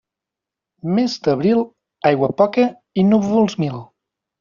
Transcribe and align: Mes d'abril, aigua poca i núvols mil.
Mes 0.93 1.19
d'abril, 1.29 1.63
aigua 2.13 2.33
poca 2.43 2.69
i 3.05 3.09
núvols 3.15 3.61
mil. 3.67 3.83